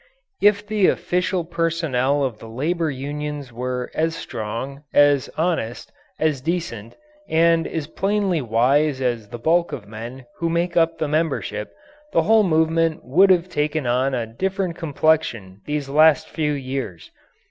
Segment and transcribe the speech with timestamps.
[0.41, 6.95] If the official personnel of the labour unions were as strong, as honest, as decent,
[7.29, 11.71] and as plainly wise as the bulk of the men who make up the membership,
[12.13, 17.11] the whole movement would have taken on a different complexion these last few years.